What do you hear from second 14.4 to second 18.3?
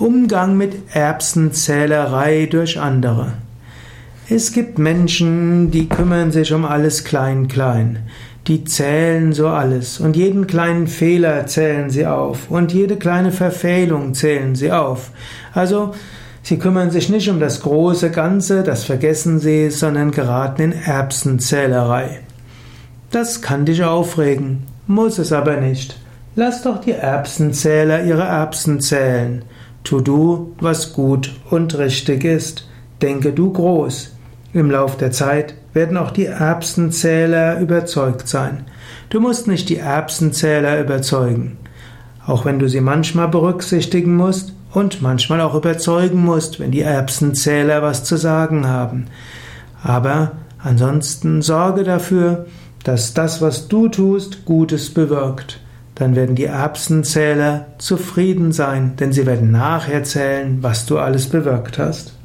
sie auf. Also sie kümmern sich nicht um das große